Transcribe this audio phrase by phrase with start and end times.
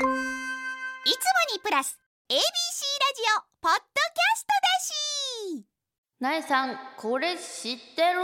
[0.00, 0.08] いつも
[1.54, 1.98] にプラス
[2.30, 2.42] ABC ラジ
[3.36, 5.66] オポッドキャストだし。
[6.20, 8.20] なえさんこれ知ってる？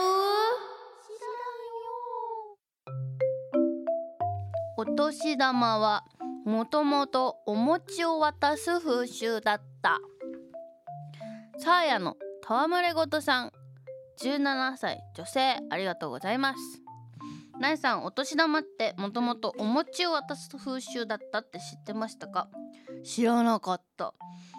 [4.78, 6.04] お年玉は
[6.46, 9.98] もともとお餅を渡す風習だった。
[11.58, 13.52] サーヤの戯れごとさん。
[14.22, 16.85] 17歳女性ありがとうございます
[17.58, 22.48] なえさんお年玉ってもともとお餅を渡す風習だったって知ってましたか？
[23.04, 24.14] 知らなかった。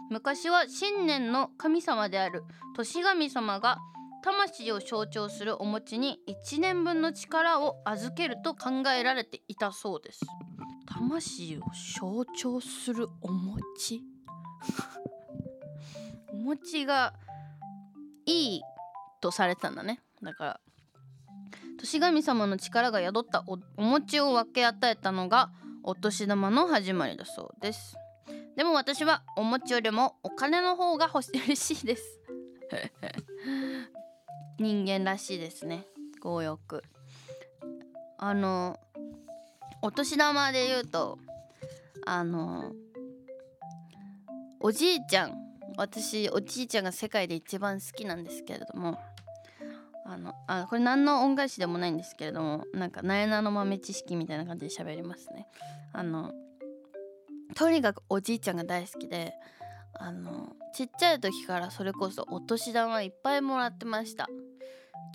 [0.10, 2.44] 昔は新年の神様である
[2.76, 3.78] 年神様が
[4.24, 10.22] 魂を象徴するお餅に1年分の力を預けると考えられていたそうです。
[10.88, 11.62] 魂を
[12.00, 14.02] 象徴するお餅？
[16.34, 17.14] お餅が
[18.26, 18.62] いい
[19.22, 20.02] とされたんだね。
[20.24, 20.60] だから
[21.78, 25.52] 年神様の力が宿ったお餅を分け与えたのが
[25.84, 27.96] お年玉の始まりだそうです。
[28.56, 32.20] でも私はお餅よりもお金の方が欲し嬉しいです。
[34.60, 35.86] 人間らしいですね。
[36.22, 36.84] 強欲。
[38.18, 38.80] あの
[39.82, 41.20] お年玉で言うと
[42.06, 42.74] あの
[44.60, 45.36] おじいちゃん
[45.78, 48.98] 私おじいちゃんが世界で一番好きなんですけれども
[50.10, 55.48] あのあこれ何の恩返しでもないんですけれどもなんかなえなの豆知識みたいな感じで喋りますね
[55.92, 56.32] あの
[57.56, 59.34] とにかくおじいちゃんが大好きで
[60.00, 64.30] あのちっちゃい時からそれこそお年玉いっぱいもらってました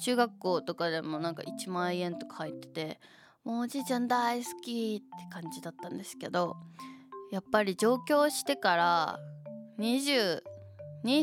[0.02, 3.00] 中学校とかでもなんか1万円とか入ってて
[3.44, 6.56] もうおじいちゃん大好きって感じだったんですけど
[7.30, 9.18] やっぱり上京してから
[9.78, 10.42] 22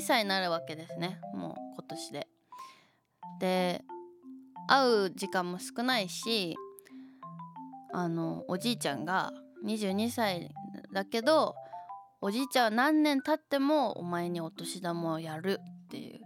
[0.02, 2.28] 歳になるわけですねもう今年で。
[3.40, 3.84] で
[4.68, 6.56] 会う時間も少ないし
[7.92, 9.32] あのおじいちゃんが
[9.66, 10.52] 22歳
[10.94, 11.56] だけど
[12.22, 16.20] おじいちゃんは何年経ってもお前にお年玉をやるっていう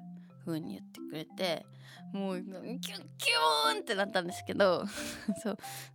[0.45, 1.65] 風に言ってくれて
[2.11, 4.85] もうキュンキューンってなったんですけど
[5.41, 5.51] そ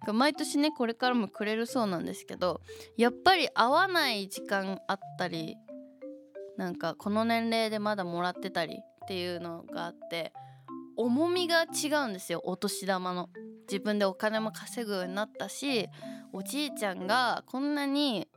[0.08, 2.60] う毎年ねこれからもくれるそうなんですけど
[2.96, 5.56] やっぱり会わない時間あったり
[6.56, 10.32] なんかこの年齢でまだもらってたりっていうのがあって
[10.98, 13.30] 重みが違うんですよお年玉の。
[13.70, 15.88] 自分でお金も稼ぐようになったし
[16.32, 18.28] おじいちゃんがこんなに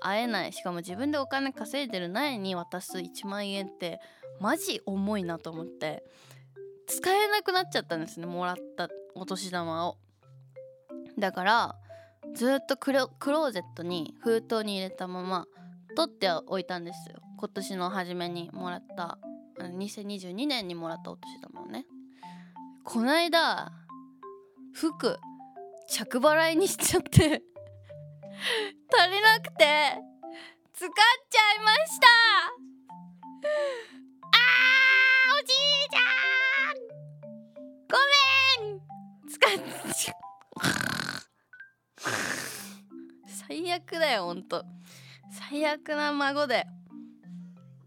[0.00, 0.52] 会えない。
[0.52, 4.00] しかも自分でお金稼いでる苗に渡す1万円って
[4.38, 6.04] マジ重いなと思って
[6.86, 9.96] 使えなくなっちゃったんですねもらったお年玉を。
[11.18, 11.76] だから
[12.34, 15.46] ずっとクローゼットに封筒に入れたまま
[15.96, 17.20] 取っておいたんですよ。
[17.38, 19.18] 今年の初めにもらった
[19.58, 21.86] 2022年にもらったお年玉をね。
[22.84, 23.72] こないだ
[24.72, 25.18] 服
[25.88, 29.98] 着払いにしちゃって足りなくて
[30.72, 32.06] 使っちゃいました。
[34.22, 35.56] あーおじい
[35.90, 36.00] ちゃ
[36.72, 36.78] ん!
[37.90, 37.98] ご
[38.68, 38.80] めん!
[39.28, 40.14] 使っちゃ
[43.48, 44.64] 最悪だよほんと。
[45.50, 46.66] 最悪な孫だよ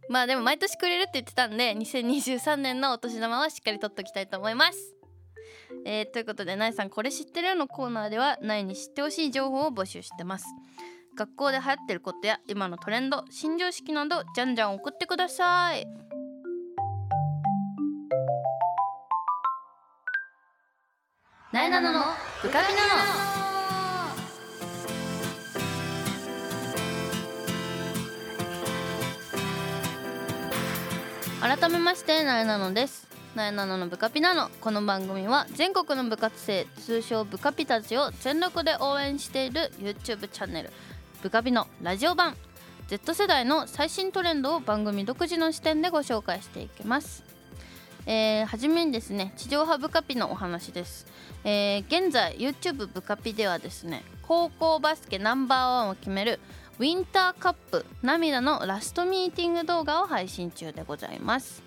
[0.10, 4.96] まあでも毎年くれるって言ってたんで2023年のお年玉はしっかり取っときたいと思います。
[5.86, 10.46] えー、ということで「なえさんこれ知ってる?」のコーナーではなえに知ってほしい情報を募集してます。
[11.16, 15.86] 学校で流行ってることや今のトレンド新常識などじゃんじゃん送ってください。
[21.52, 22.00] なえなのの
[22.42, 23.63] ブカピナの。
[31.56, 33.08] 改めましてなえなのです。
[33.36, 40.72] なえなののブカピなのこの番組は全国の部活生通称ブカピたちを全力で応援している YouTube チャンネル
[41.22, 42.36] ブカピのラジオ版。
[42.88, 47.24] Z 世代の最新トレンドを番組独自の視点でご紹介していきます。
[48.08, 51.06] えー、はじめにですね地上波ブカピのお話です、
[51.46, 56.42] えー、現在 YouTube ブカピではですね高校バスケナンバーワンを決める
[56.80, 61.62] ウィンターカップ涙のラストミーティング動画を配信中でございます。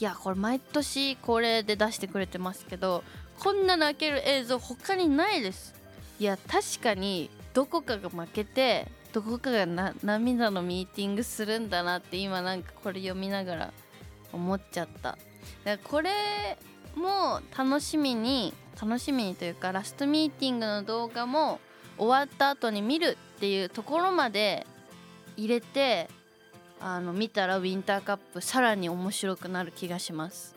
[0.00, 3.04] いやこれ毎年これで出してくれてますけど
[3.38, 5.74] こんな泣ける映像他にないです。
[6.18, 9.66] いや確かにどこかが負けてどこかが
[10.02, 13.72] 涙のミーティングするんだなって今なんかこれ読みながら
[14.32, 15.10] 思っちゃった。
[15.10, 15.20] だか
[15.64, 16.10] らこれ
[16.96, 21.60] も楽しみに楽しみにというかラストミーティングの動画も
[21.98, 24.66] 終わった後に見るっていうところまで
[25.38, 26.10] 入れて
[26.78, 30.54] あの見たらウィンターカップさらに面白くなる気がします。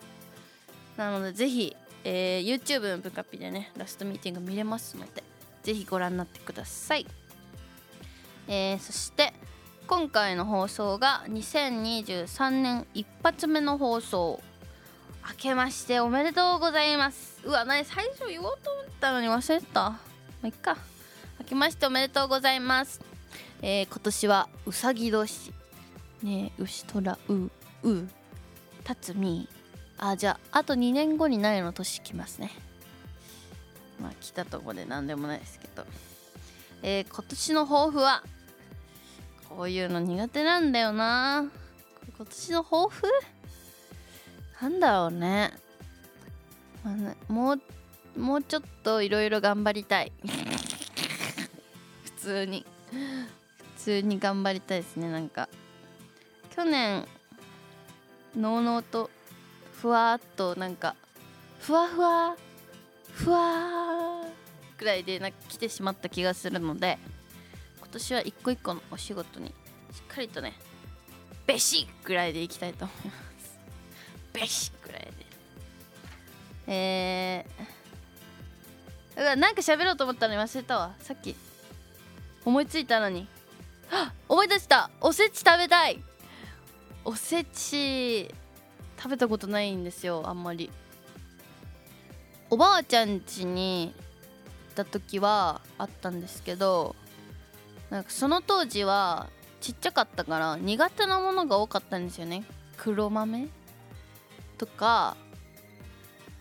[0.97, 5.23] なのでぜひ、えー、YouTube のブカピでねラストミーティング見れますので
[5.63, 7.07] ぜひご覧になってください。
[8.49, 9.33] えーそして
[9.87, 14.41] 今回の放送が2023年一発目の放送。
[15.25, 17.39] 明けましておめでとうございます。
[17.45, 19.79] うわ何最初言おうと思ったのに忘れてた。
[19.91, 19.99] ま
[20.43, 20.75] あいっか。
[21.43, 23.01] 明けましておめでとうございます。
[23.61, 25.51] えー今年はうさぎ年。
[26.23, 27.33] ねえ牛とらう
[27.83, 28.07] う。
[28.85, 29.49] たつみ
[29.97, 32.49] あじゃああと2年後に苗の年来ますね。
[34.01, 35.85] まあ来たとこで何でもないですけど。
[36.81, 38.23] えー今年の抱負は
[39.49, 41.51] こういうの苦手なんだよな。
[41.99, 43.05] これ今年の抱負？
[44.61, 45.51] なんだろうね,、
[46.85, 47.61] まあねもう
[48.19, 50.13] もうちょっといろいろ頑張りたい。
[52.23, 52.65] 通に。
[53.75, 55.49] 普通に頑張りたいですねなんか。
[56.55, 57.05] 去年
[58.37, 59.09] のうのうと
[59.73, 60.95] ふわっとなんか
[61.59, 62.37] ふわふわ
[63.11, 64.23] ふわ
[64.77, 66.97] ぐらいでなんか来てしまった気がするので
[67.79, 69.53] 今年は一個一個のお仕事にしっ
[70.07, 70.53] かりとね
[71.45, 73.59] ベシッぐらいでいきたいと思います。
[74.31, 75.11] ベシッぐらいで。
[76.67, 80.95] えー、うわなんか喋ろうと思ったのに忘れたわ。
[80.99, 81.35] さっき。
[82.45, 83.27] 思いついたのに。
[84.27, 84.89] 思い出した。
[85.01, 86.03] おせち食べたい。
[87.05, 88.29] おせち
[88.97, 90.71] 食べたことないんですよあんまり。
[92.49, 96.95] おばあちゃん家に行った時はあったんですけど
[97.89, 99.27] なんかその当時は
[99.59, 102.43] ちっちゃかったから苦手なものが多かったんですよね。
[102.77, 103.47] 黒豆
[104.57, 105.17] とか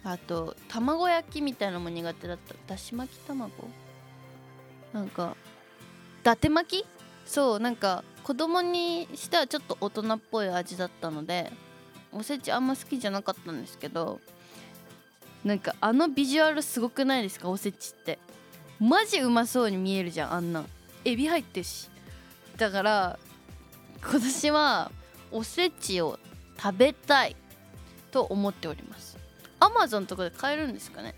[0.04, 2.54] あと卵焼きみたいなのも苦手だった。
[2.66, 3.50] だし巻き卵。
[4.92, 5.36] なんか
[6.22, 6.84] 伊達巻？
[6.84, 6.86] き
[7.26, 11.50] そうなんか子供にしてはちょっと大人っぽい味だったので
[12.12, 14.20] おせちあんま好きじゃなかったんですけど
[15.44, 17.48] なんかあのビジュアルすごくないですか？
[17.48, 18.20] おせちって。
[18.78, 20.64] マジうまそうに見えるじゃんあんな。
[21.04, 21.88] エビ入ってるし。
[22.56, 23.18] だから
[24.00, 24.92] 今年は
[25.32, 26.20] おせちを
[26.56, 27.34] 食べたい
[28.12, 29.18] と思っております。
[29.58, 31.16] アマゾンとかで買えるんですかね？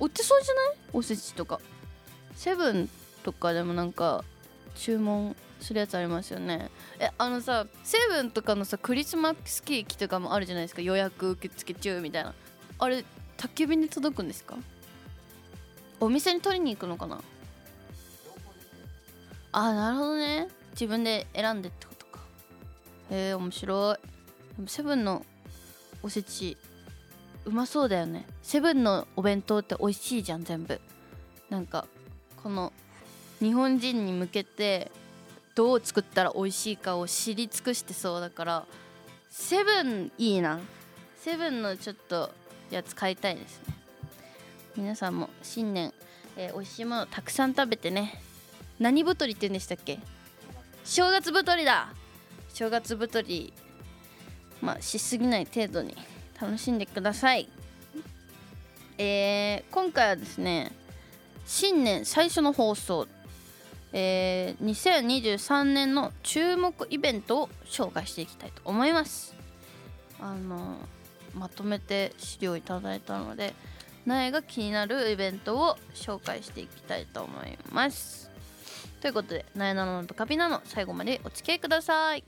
[0.00, 0.76] 売ってそうじゃない？
[0.92, 1.60] おせちとか。
[2.34, 2.90] セブン
[3.22, 4.24] とかでもなんか
[4.74, 6.70] 注文するやつありますよね。
[6.98, 10.82] えあのさセブンとかのさクリスマスケーキとかもあるじゃないですか。
[10.82, 12.34] 予約受付中みたいな。
[12.78, 13.04] あれ
[13.36, 14.56] 宅急便で届くんですか？
[16.00, 17.20] お店に取りに行くのかな？
[19.52, 20.48] あなるほどね。
[20.72, 22.20] 自分で選んでってことか。
[23.10, 23.96] へえ面白い。
[24.56, 25.26] でもセブンの
[26.02, 26.56] おせち
[27.44, 28.26] うまそうだよね。
[28.42, 30.80] セブンのお弁当って美味しいじゃん全部。
[31.50, 31.86] なんか
[32.42, 32.72] この
[33.40, 34.90] 日本人に向けて
[35.54, 38.66] どう作ったら美味しいかを知り尽くしてそうだから
[39.30, 40.60] セブンいいな。
[41.18, 42.30] セブンのちょっと
[42.70, 43.74] やつ買いたいですね。
[44.76, 45.92] 皆さんも新年、
[46.36, 48.22] えー、美味しいものたくさん食べてね。
[48.78, 49.98] 何太りって言うんでしたっけ？
[50.84, 51.88] 正月太りだ。
[52.54, 53.52] 正月太り
[54.60, 55.96] まあしすぎない程度に
[56.40, 57.48] 楽しんでください。
[58.98, 60.72] えー、今回はですね
[61.46, 63.06] 新年最初の放送
[63.92, 69.34] えー、2023年の注目イベントを紹介していきたいと思います。
[70.20, 70.76] あの
[71.34, 73.54] まとめて資料いただいたので
[74.04, 78.30] 苗が気になるイベントを紹介していきたいと思います。
[79.00, 82.24] ということで「なえなののブカピナの最後までお付き合いください。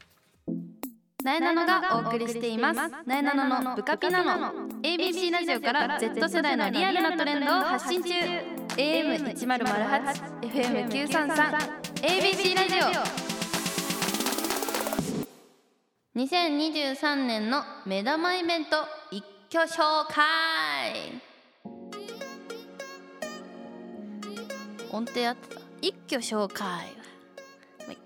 [1.23, 2.81] なえなのがお送りしています。
[3.07, 4.53] なえなののブカピナの
[4.83, 8.52] ABC ラジオから Z 世代のリアルなトレンドを発信中。
[8.77, 12.77] AM1008 FM933 ABC ラジ
[16.17, 16.19] オ。
[16.19, 18.77] 2023年の目玉イベント
[19.11, 19.23] 一
[19.55, 21.21] 挙紹介。
[24.91, 25.61] 音程合ってた？
[25.83, 26.65] 一挙紹介。
[26.67, 28.03] まあいいか。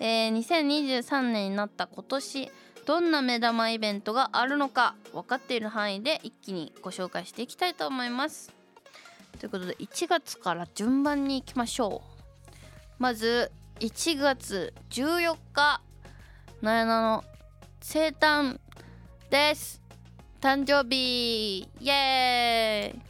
[0.00, 2.50] えー、2023年になった今年
[2.86, 8.63] どんな目玉イベントがあるのか分かっている範囲で一気にご紹介していきたいと思います。
[9.38, 12.14] ということで1月から順番にいきましょう。
[12.98, 13.50] まず
[13.80, 15.80] 1月14日
[16.62, 17.24] なやなの
[17.80, 18.58] 生誕
[19.30, 19.82] です。
[20.40, 23.00] 誕生日イエーイ、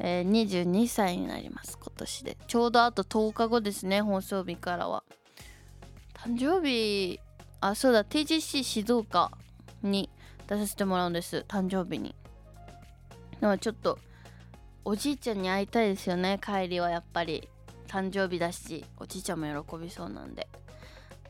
[0.00, 2.36] えー、22歳になります今年で。
[2.46, 5.02] ちょうどあと10日後ですね放送日からは。
[6.14, 7.18] 誕生日
[7.60, 9.30] あそうだ TGC 静岡
[9.82, 10.10] に
[10.46, 12.14] 出させてもらうんです誕生日に。
[13.34, 13.98] だからちょっと
[14.84, 16.40] おじいちゃんに会いたいですよね。
[16.44, 17.48] 帰りはやっぱり。
[17.90, 20.46] 誕生日だしおじいちゃんも喜びそうなんで。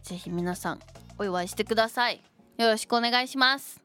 [0.02, 0.80] ぜひ皆さん
[1.16, 2.23] お祝いしてください。
[2.59, 3.80] よろしくお願いします、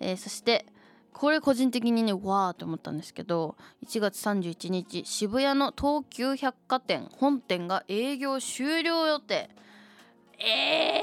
[0.00, 0.64] えー、そして
[1.12, 9.50] これ個人的にねわーって思ったんですけど1月31日渋谷の東急百貨店本店が営業終了予定。
[10.38, 11.02] え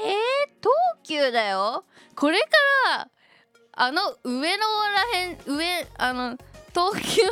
[0.60, 0.72] 東
[1.04, 1.84] 急だよ。
[2.16, 2.46] これか
[2.96, 3.08] ら
[3.72, 4.64] あの上の
[5.14, 6.36] らへん上あの
[6.74, 7.22] 東急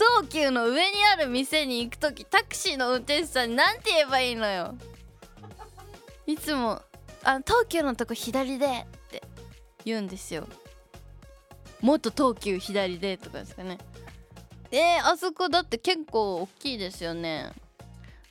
[0.00, 4.74] 東急の上にある店に行く時タクシーの運転手さんに何て言えばいいのよ。
[6.26, 6.80] いつも
[7.22, 9.22] 「あ東急のとこ左で」って
[9.84, 10.48] 言うんですよ。
[11.82, 13.76] もっと東急左でとかですかね。
[14.70, 17.52] えー、あそこだって結構大きいですよね。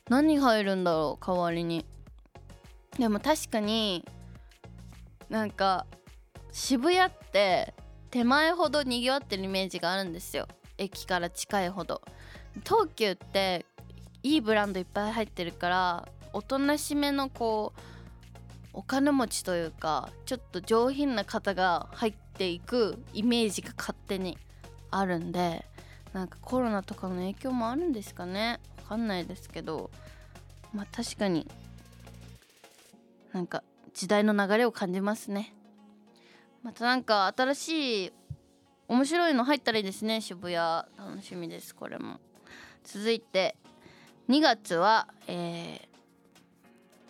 [0.08, 1.86] 何入るんだろう代わりに。
[2.98, 4.04] でも確かに
[5.28, 5.86] なんか
[6.50, 7.74] 渋谷って
[8.10, 10.48] 手前ほどにぎわってるイメージがあるんですよ。
[10.80, 12.02] 駅から近いほど。
[12.64, 13.64] 東急って
[14.24, 17.80] いいブランドいっぱい入ってるからおとなしめのこう
[18.72, 24.36] お金持ちというかちょっと上品な方が入っていくイメージが勝手に
[24.90, 25.64] あるんで
[26.12, 28.60] なんかコロナとかの影響もあるんですかね？
[28.82, 29.90] わかんないですけど
[30.72, 31.46] まあ確かに
[33.32, 33.62] なんか
[33.94, 35.54] 時代の流れを感じますね。
[36.62, 38.12] またなんか新しい
[38.90, 40.20] 面白いの入ったらいいですね。
[40.20, 41.76] 渋谷楽しみです。
[41.76, 42.18] これも。
[42.82, 43.54] 続いて
[44.28, 45.88] 2月はえ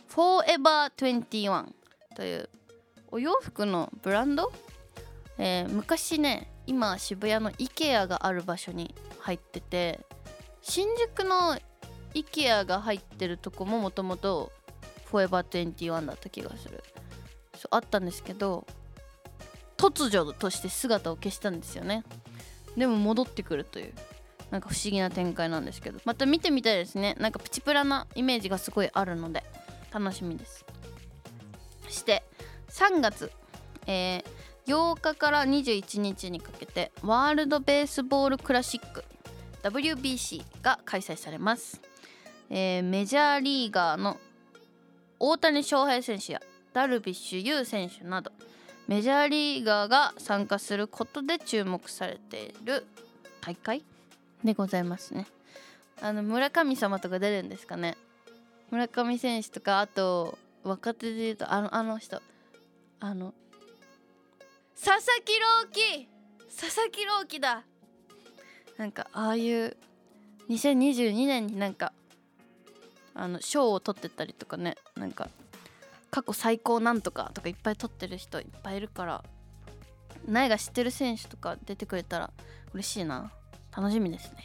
[0.06, 1.72] ー、Forever21
[2.14, 2.50] という
[3.10, 4.52] お洋服のブランド、
[5.38, 10.00] えー、昔ね今渋谷の IKEA がある場所に入ってて
[10.60, 11.58] 新宿の
[12.12, 14.52] IKEA が入ってるとこももともと
[15.10, 16.84] Forever21 だった気がする。
[17.56, 18.66] そうあったんですけど
[19.80, 22.04] 突如として姿を消したんですよね。
[22.76, 23.94] でも戻ってくるという
[24.50, 26.00] なんか不思議な展開なんですけど。
[26.04, 27.16] また見てみたいですね。
[27.18, 29.42] なんかプチプラなイメージがすごいあるので
[29.90, 30.66] 楽しみです。
[31.87, 32.22] そして
[32.68, 33.32] 3月、
[33.87, 34.25] えー、
[34.66, 39.04] 8日から21日にかけてワールドベースボールクラシック
[39.62, 41.80] WBC が開催されます、
[42.49, 44.18] えー、メジャーリーガーの
[45.18, 46.40] 大谷翔平選手や
[46.72, 48.30] ダルビッシュ有選手など
[48.90, 52.85] メジャーリーガーが参加することで注目されている
[53.40, 53.85] 大会
[54.42, 55.28] でございますね。
[56.02, 57.97] あの村神様とか出るんですかね。
[58.73, 62.20] 村上選手とかあと若手で言うとあのあの人。
[62.99, 63.32] あの
[64.75, 66.09] 佐々木朗希。
[66.61, 67.62] 佐々木朗希だ。
[68.76, 69.76] なんかああいう
[70.49, 71.92] 2022年になんか
[73.14, 74.76] あの賞を取ってたりとかね。
[74.97, 75.28] なんか
[76.11, 79.25] 過去最高なんとかとかいっぱい取ってる人いっぱいいるから
[80.26, 82.31] 苗が知ってる選手とか出てくれたら
[82.73, 83.33] 嬉しいな。
[83.76, 84.38] 楽しみですね。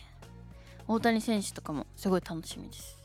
[0.87, 2.99] 大谷選手とかもすごい楽しみです、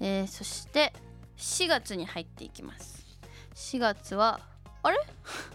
[0.00, 0.92] えー、そして
[1.38, 3.06] 4月に入っていきます。
[3.54, 4.40] 4月は
[4.82, 4.98] あれ？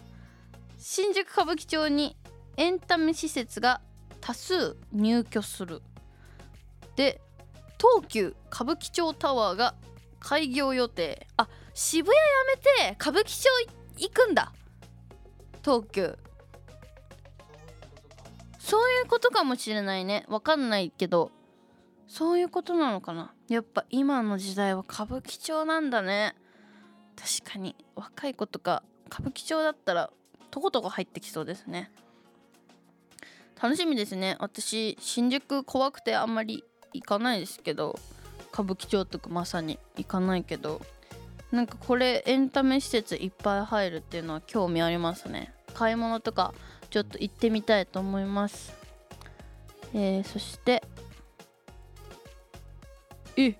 [0.77, 2.17] 新宿歌舞伎町に
[2.57, 3.81] エンタメ施設が
[4.21, 5.81] 多数入居する。
[6.95, 7.21] で
[7.77, 9.75] 東急歌舞伎町タワーが
[10.19, 11.27] 開業予定。
[11.37, 13.49] あ渋谷やめて歌舞伎町
[13.97, 14.53] 行くんだ。
[15.61, 16.17] 東急。
[18.59, 20.23] そういうことかもしれないね。
[20.29, 21.31] わかんないけど。
[22.07, 23.33] そういうことなのかな。
[23.49, 26.35] やっぱ今の時代は歌舞伎町なんだね。
[27.17, 27.75] 確かに。
[27.95, 30.11] 若い子とか歌舞伎町だったら
[30.51, 31.91] とことこ入ってきそうですね。
[33.61, 34.37] 楽しみですね。
[34.39, 36.63] 私新宿怖くてあんまり
[36.93, 37.99] 行かないですけど。
[38.53, 40.79] 歌舞伎町とかまさに行かないけど。
[41.55, 45.53] なんかこれエンタメ施設いっぱい入るっていうのは興味ありますね。
[45.73, 46.53] 買い物とか
[46.89, 48.73] ちょっと行ってみたいと思います。
[49.93, 50.83] えー、そして
[53.37, 53.55] え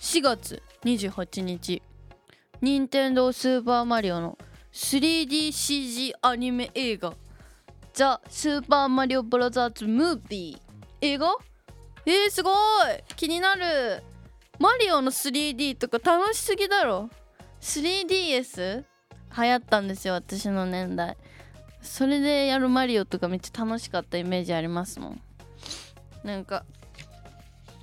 [0.00, 1.82] 4月28日
[2.60, 4.36] 任天堂スーパーマリオの
[4.72, 7.14] 3DCG アニメ映画
[7.92, 10.60] ザ・スーパーマリオブラザーズ・ムービー。
[11.00, 11.36] 映画？
[12.06, 12.54] えー、すごい！
[13.16, 14.02] 気になる。
[14.58, 17.10] マリオの 3D とか楽しすぎだろ。
[17.60, 18.84] 3DS
[19.36, 21.16] 流行ったんですよ私の年代。
[21.80, 25.20] それでやるマリオとかめっちゃ楽しかったイメージありますもん。
[26.24, 26.64] なんか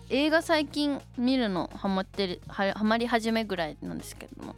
[0.10, 4.56] 映画最近見るのハマってるはまり始めぐらいなんですけども。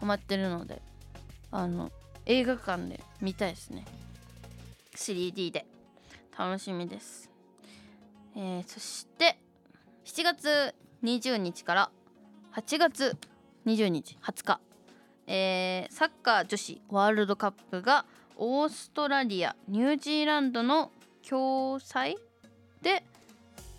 [0.00, 0.82] ハマってるので
[1.52, 1.92] あの
[2.26, 3.84] 映画館で見たいですね。
[4.96, 5.66] 3D で。
[6.36, 7.30] 楽しみです。
[8.34, 9.38] えー、そして
[10.06, 11.90] 7月20日から
[12.54, 13.16] 8月
[13.66, 14.60] 20日20日、
[15.26, 18.04] えー、サッカー女子ワールドカップが
[18.36, 20.90] オーストラリアニュージーランドの
[21.28, 22.16] 共催
[22.82, 23.04] で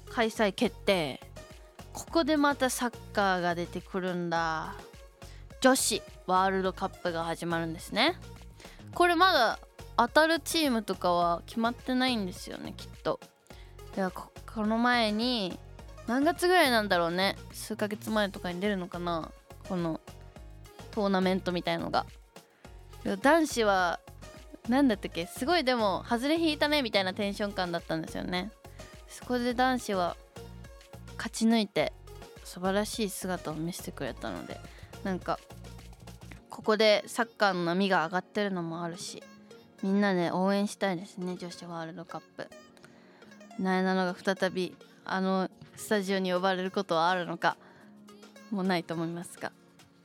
[0.09, 1.19] 開催決定。
[1.91, 4.75] ここでまたサッカーが出てくるんだ。
[5.61, 8.15] 女子ワールドカップが始まるんですね。
[8.93, 9.59] これまだ
[9.97, 13.19] 当たるチームとかは決まってないんですよねきっと。
[13.95, 15.57] ではここの前に
[16.07, 17.35] 何月ぐらいなんだろうね。
[17.51, 19.31] 数ヶ月前とかに出るのかな。
[19.69, 20.01] この
[20.91, 22.05] トーナメントみたいのが。
[23.21, 23.99] 男子は
[24.69, 25.25] 何だったっけ？
[25.25, 28.51] すごいでも外れ引いたねみたいなテンション感だったんですよね。
[29.07, 30.17] そこで男子は
[31.17, 31.93] 勝ち抜いて
[32.43, 34.59] 素晴らしい姿を見せてくれたので
[35.03, 35.39] なんか
[36.49, 39.23] ここでサッカーの波が上がってるのもあるし
[39.81, 42.49] みんなで応援したいですね女子ワールドカップ。
[43.59, 45.49] なえなのが再びあの
[45.83, 47.57] スタジオに呼ばれることはあるのか
[48.51, 49.51] もうないと思いますが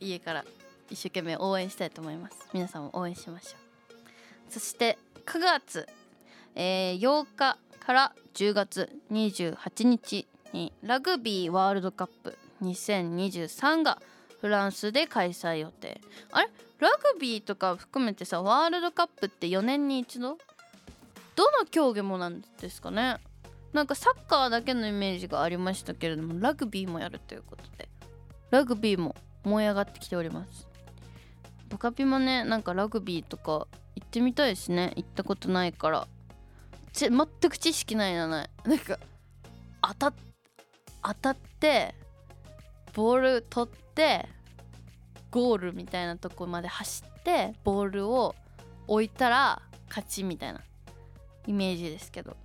[0.01, 0.45] 家から
[0.91, 2.37] 一生懸命応援したいと思います。
[2.53, 3.57] 皆さんも応援しましょ
[4.51, 4.53] う。
[4.53, 5.87] そして9月、
[6.57, 14.03] えー8日から10月28日にラグビーワールドカップ2023が
[14.41, 16.01] フランスで開催予定。
[16.33, 16.49] あれ？
[16.81, 20.39] ラグビーとか含めてさワールドカップって4年に一度？
[21.37, 23.19] どの競技もなんですかね。
[23.73, 27.89] なんかサッカーだけのイメージがありましたけれどもラグビーもやるということで。
[28.51, 30.67] ラグビーも燃え上がってきております。
[31.69, 34.93] ブカピもねなんかラグビーとか行ってみたいですね。
[34.97, 36.09] 行ったことないから。
[36.93, 38.51] ち全く知識ないなない。
[38.65, 38.99] なんか
[39.83, 40.15] 当たっ
[41.03, 41.95] 当たって
[42.95, 44.27] ボール取って
[45.31, 48.35] ゴールみたいなとこまで走ってボールを
[48.87, 50.61] 置いたら勝ちみたいな
[51.47, 52.37] イメージですけど。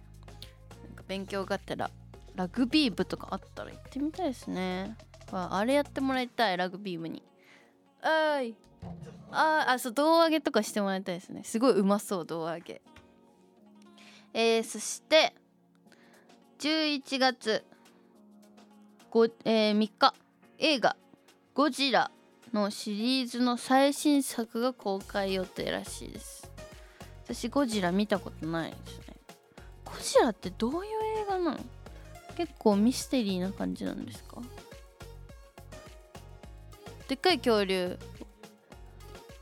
[1.14, 1.92] 勉強がてら
[2.36, 4.98] ラグビー部とかあったら行ってみたいですね。
[5.32, 7.22] あれやってもらいたいラグビー部に。
[8.02, 8.56] あい。
[9.32, 11.44] ああそう胴上げとかしてもらいたいですね。
[11.44, 12.82] すごいうまそう胴上げ。
[14.34, 15.36] えー、そして
[16.58, 17.64] 11月
[19.12, 20.16] ご、えー3日
[20.58, 20.96] 映画
[21.54, 22.10] 「ゴジラ」
[22.52, 26.52] のシリーズの最新作が公開予定らしいです。
[27.24, 29.14] 私ゴジラ見たことないですね。
[29.86, 31.03] ゴジラってどういう
[31.38, 31.58] 映画な。
[32.36, 34.38] 結構ミステリーな感じなんですか？
[37.08, 38.00] でっかい恐竜。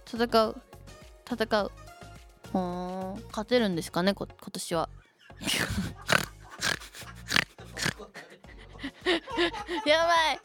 [0.05, 0.61] 戦う。
[1.31, 1.71] 戦う。
[2.51, 4.89] ほん勝てるんですかね今年は。
[9.85, 10.39] やばい。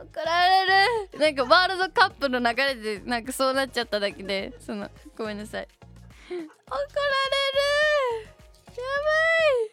[0.00, 1.18] 怒られる。
[1.18, 5.68] なんかワールドカップの流れでなんかそうなっちゃっただけでそのごめんなさい。
[6.30, 6.50] 怒られる。
[8.68, 8.78] やば
[9.66, 9.69] い。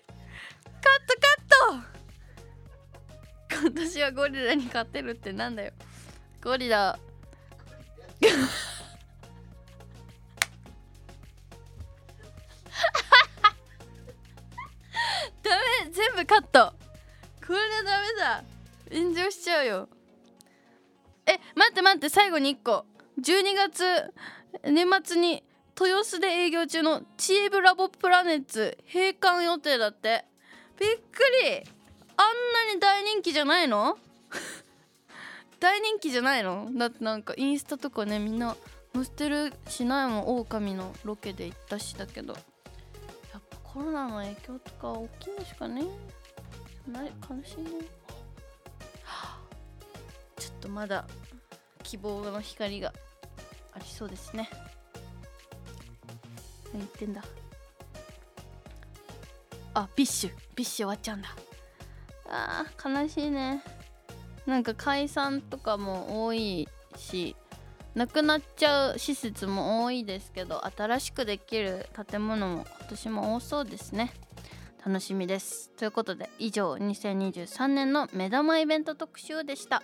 [3.50, 5.72] カットカット今年はゴリラに勝ってるってなんだよ。
[6.44, 7.00] ゴリラ。
[15.42, 15.50] ダ
[15.86, 16.74] メ全部カット。
[17.46, 18.44] これダメだ。
[18.92, 19.90] 炎上しちゃうよ。
[21.26, 22.86] え待って待って最後に1個。
[23.20, 24.14] 12月
[24.64, 25.44] 年末に
[25.80, 30.26] 豊洲で営業中のチーブラボプラネッツ閉館予定だって。
[30.80, 31.64] びっくり。
[32.20, 33.98] あんなに大人気じゃないの？
[35.60, 36.68] 大人気じゃないの？
[36.74, 38.56] だってなんかインスタとかねみんな
[38.94, 42.34] 載せてるしないもん狼のロケで行ったしだけど。
[42.34, 42.40] や
[43.40, 45.84] っぱコロナの影響とか大きいんですかね。
[46.88, 47.70] ない悲しいね。
[50.38, 51.06] ちょっとまだ
[51.84, 52.94] 希望の光が
[53.74, 54.50] ありそうですね。
[56.74, 57.24] 何言ってんだ？
[59.78, 61.30] あ BiSH。BiSH 終わっちゃうんだ。
[62.28, 63.62] あー悲しいね。
[64.48, 67.36] なんか解散とかも多いし
[67.94, 74.12] なくなっちゃう施設も多いですけど新しくできる建物も今年も多そうですね。
[74.84, 75.70] 楽しみです。
[75.78, 79.84] ということで以上2023年の目玉イベント特集でした。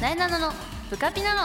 [0.00, 0.52] なえなのの
[0.88, 1.40] ブカピナの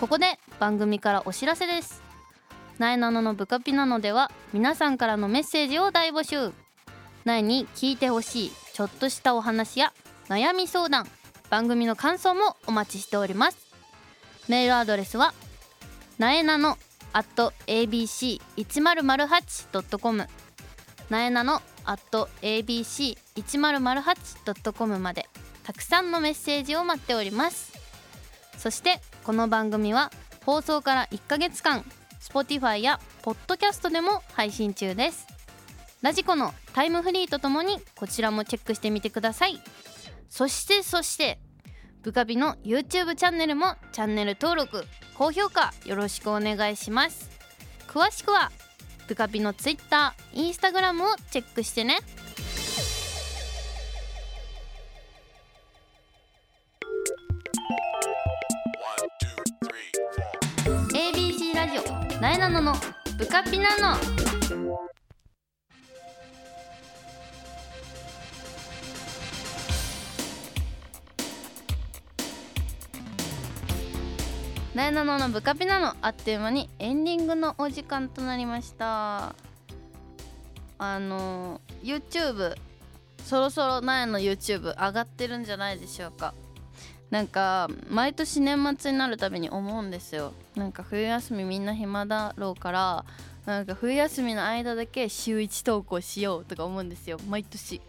[0.00, 2.07] ここで番組からお知らせです。
[2.78, 6.52] なえなののブカピナのでは皆さんからのメッセージを大募集。
[7.24, 9.92] なえに聞いてほしいちょっとしたお話や
[10.28, 11.06] 悩み相談
[11.50, 13.58] 番組の感想もお待ちしております。
[14.48, 15.34] メールアドレスは
[16.18, 16.76] なえなの
[17.12, 20.26] at abc1008.com
[21.10, 25.28] なえなの at abc1008.com まで
[25.64, 27.72] たくさんのメッセージを待っております。
[28.56, 30.10] そしてこの番組は
[30.46, 31.84] 放送から1ヶ月間
[32.20, 35.26] Spotify や Podcast でも配信中です。
[36.00, 39.60] ラジコのタイムフリーとともにこちらもチェックしてみてください。
[40.30, 41.38] そしてそして
[42.02, 47.30] ブカビの YouTube チャンネルもチャンネル登録高評価よろしくお願いします。
[47.88, 48.52] 詳しくは
[49.08, 51.98] ブカビの Twitter、Instagram をチェックしてね。
[62.20, 62.74] なえなのの
[63.16, 63.96] ブカピナの。
[74.74, 79.36] なえなののブカピナのあっという間にエンディングのお時間となりました。
[80.78, 82.56] あの YouTube
[83.22, 86.34] そろそろなえの YouTube 上がってるんじゃないでしょうか。
[87.10, 90.32] なんか毎年年末になるたびに思うんですよ。
[90.54, 93.04] なんか冬休みみんな暇だろうから
[93.46, 97.18] なんか冬休みの間だけ週1投稿しようとか思うんですよ。
[97.28, 97.80] 毎年。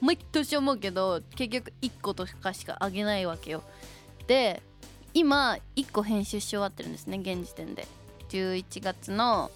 [0.00, 3.62] 毎年思うけど結局1個とかしかあげないわけよ。
[4.26, 4.62] で
[5.14, 7.86] 今1個編集し終わってるんですね現時点で。
[8.30, 9.50] 11月の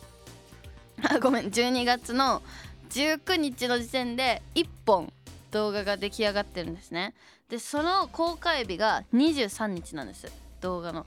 [1.23, 2.43] ごめん12月の
[2.91, 5.11] 19日の時点で1本
[5.51, 7.15] 動画が出来上がってるんですね。
[7.49, 10.31] でその公開日が23日なんです
[10.61, 11.03] 動画の。
[11.03, 11.05] っ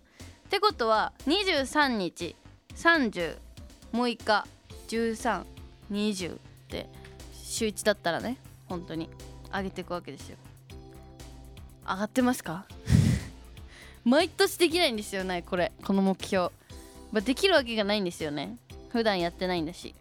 [0.50, 2.36] てことは23日
[2.76, 3.36] 30
[3.92, 4.46] もう1日
[4.88, 6.38] 1320っ
[6.70, 6.88] て
[7.44, 9.10] 週1だったらね本当に
[9.54, 10.38] 上げていくわけですよ。
[11.86, 12.66] 上がってますか？
[14.06, 15.72] 毎年できないんですよねこれ。
[15.84, 16.52] この目標、
[17.12, 18.58] まあ、できるわけがないんですよね。
[18.90, 19.94] 普段やってないんだし。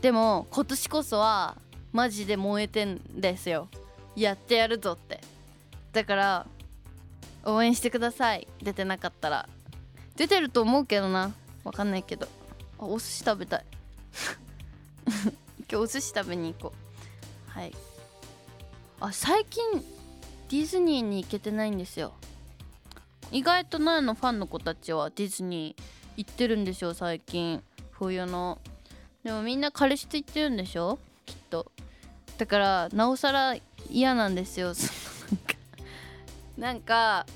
[0.00, 1.56] でも今年こそは
[1.92, 3.68] マジで燃えてんですよ。
[4.16, 5.20] やってやるぞって。
[5.92, 6.46] だから
[7.44, 8.46] 応援してください。
[8.62, 9.48] 出てなかったら。
[10.16, 11.32] 出てると思うけどな。
[11.64, 12.28] わかんないけど。
[12.78, 13.64] あお寿司食べたい。
[15.68, 16.72] 今日お寿司食べに行こ
[17.56, 17.58] う。
[17.58, 17.72] はい。
[19.00, 19.62] あ最近
[20.50, 22.12] ディズニーに行けてないんですよ。
[23.30, 25.82] 意外と苗のファンの子たちはディズニー
[26.18, 27.62] 行ってるんですよ最近。
[27.90, 28.58] 冬の。
[29.24, 30.98] でもみんな彼氏と行ってるんでしょ？
[31.24, 31.72] きっと。
[32.38, 33.54] だからなおさら
[33.92, 34.72] 嫌なんですよ。
[36.58, 36.72] な。
[36.72, 37.26] んか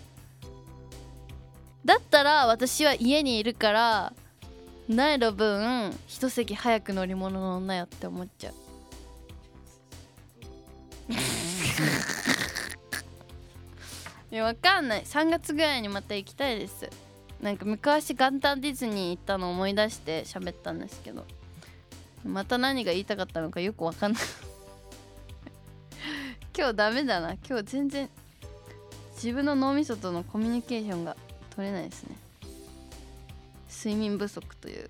[1.84, 4.12] だったら私は家にいるから
[4.88, 8.54] 苗の分一席早く乗り物乗んなよって思っちゃう。
[14.32, 15.04] いやわかんない。
[15.04, 16.90] 3月ぐらいにまた行きたいです。
[17.40, 21.24] なんか昔元旦ディズニー行ったの思い出して喋ったんですけど
[22.24, 24.22] また何が言いたかったのかよくわかんない
[26.58, 27.34] 今日ダメだな。
[27.46, 28.08] 今日全然
[29.14, 31.14] 自分の脳みそとのコミュニケーションが
[31.54, 32.16] 取れないですね。
[33.68, 34.88] 睡眠不足という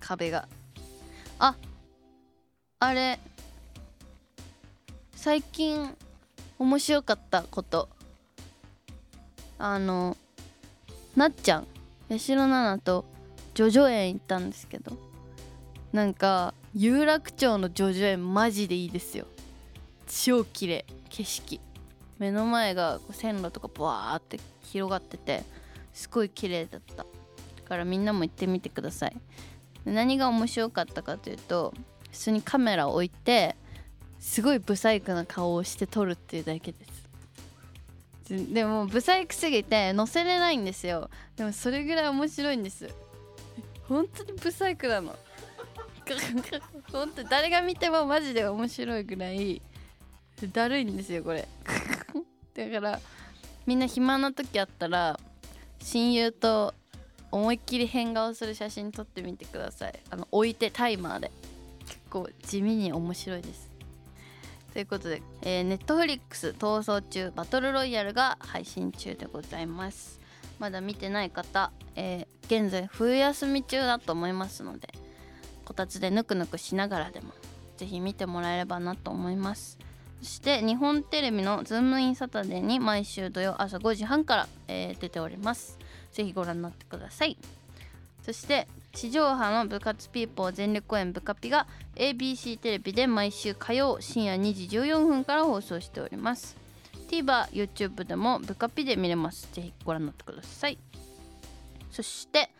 [0.00, 0.48] 壁が。
[1.38, 1.54] あ
[2.80, 3.20] あれ。
[5.14, 5.96] 最近
[6.58, 7.88] 面白かったこと。
[9.58, 10.16] あの
[11.14, 11.66] なっちゃん。
[12.08, 13.04] 八代奈々と
[13.54, 14.96] ジョジョ園行ったんですけど。
[15.92, 19.26] なんか有楽町のジョジョ園マジでいいですよ。
[20.10, 20.84] 超綺麗。
[21.08, 21.60] 景色。
[22.18, 25.42] 目の前が線路とかバーって広がってて
[25.94, 26.96] すごい綺麗だった。
[26.96, 27.04] だ
[27.66, 29.16] からみんなも行ってみてください。
[29.86, 31.72] 何が面白かったかというと
[32.10, 33.56] 普通にカメラを置いて
[34.18, 36.78] すごいブサイクな顔をして撮るっていうだけで
[38.28, 38.52] す。
[38.52, 41.08] でもブサイクすぎて載せれないんですよ。
[41.36, 42.88] でもそれぐらい面白いんです。
[43.88, 45.16] 本当にブサイクなの。
[46.92, 49.62] 本当誰が見てもマジで面白いぐらい
[50.48, 51.48] だるいんですよこれ。
[52.54, 53.00] だから
[53.66, 55.18] みんな暇な時あったら
[55.80, 56.74] 親友と
[57.30, 60.00] 思いっきり変顔する写真撮ってみてください。
[60.10, 61.30] あの置いてタイマーで。
[61.86, 63.70] 結構地味に面白いです。
[64.72, 70.20] ということで、えー、ネットフリックス逃走中バトルロイヤルが配信中でございます。
[70.60, 74.88] まだ見てない方、えー、現在冬休み中だと思いますので
[75.64, 77.32] こたつでぬくぬくしながらでも
[77.78, 79.78] ぜひ見てもらえればなと思います
[80.20, 85.78] そして日本テレビのズームインサタデーに毎週土曜朝5時半から、えー、出ております。
[86.12, 87.38] ぜひご覧になってください。
[88.22, 96.56] そして地上波の部活ピーポー全力応援部カピが ABC テレビで毎週火曜深夜2時14分から放送しております。
[97.08, 99.48] TVer、YouTube でも部カピで見れます。
[99.52, 100.78] ぜひご覧になってください。
[101.90, 102.50] そして、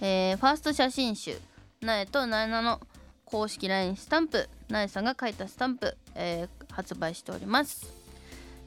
[0.00, 1.38] えー、ファースト写真集
[1.80, 2.80] 「なえとなえな」の
[3.24, 7.90] 公式 LINE スタンプなえさんが書いたスタンプ、えー、発売しております、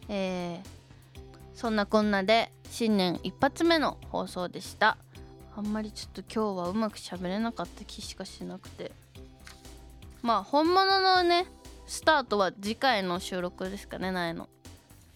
[0.10, 1.20] えー、
[1.54, 4.98] そんなこんなで新年一発目の放送でした。
[5.56, 8.92] あんまりちょっと今日はうまく喋れなかった気しかしなくて。
[10.22, 11.46] まあ本物のね
[11.88, 14.48] スタートは次回の収録ですかねないの。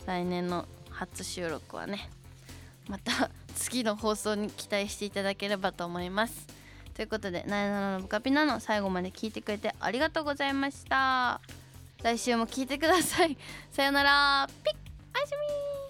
[0.06, 2.10] 来年の初収録はね。
[2.89, 6.47] また次の放送に期待していただければと思います。
[6.93, 11.39] ということで「なえなののブカピナ」の最後まで聞いてくれてありがとうございました。
[12.04, 13.38] 来週も聞いてください。
[13.72, 14.48] さよなら。
[14.63, 14.74] ピッ。
[15.16, 15.83] おやすみ